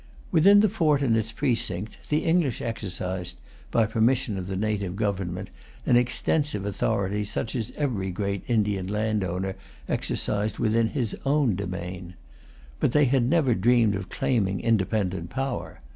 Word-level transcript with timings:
Within 0.31 0.61
the 0.61 0.67
fort 0.67 1.03
and 1.03 1.15
its 1.15 1.31
precinct, 1.31 1.99
the 2.09 2.25
English 2.25 2.59
exercised, 2.59 3.37
by 3.69 3.85
permission 3.85 4.35
of 4.35 4.47
the 4.47 4.55
native 4.55 4.95
government, 4.95 5.51
an 5.85 5.95
extensive 5.95 6.65
authority, 6.65 7.23
such 7.23 7.55
as 7.55 7.71
every 7.75 8.09
great 8.09 8.41
Indian 8.47 8.87
landowner 8.87 9.55
exercised 9.87 10.57
within 10.57 10.87
his 10.87 11.15
own 11.23 11.53
domain. 11.53 12.15
But 12.79 12.93
they 12.93 13.05
had 13.05 13.29
never 13.29 13.53
dreamed 13.53 13.93
of 13.93 14.09
claiming 14.09 14.59
independent 14.59 15.29
power. 15.29 15.81